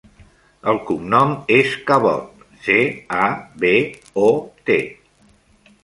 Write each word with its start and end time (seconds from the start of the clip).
El 0.71 0.79
cognom 0.87 1.35
és 1.57 1.75
Cabot: 1.91 2.43
ce, 2.65 2.79
a, 3.21 3.31
be, 3.65 3.75
o, 4.27 4.29
te. 4.71 4.81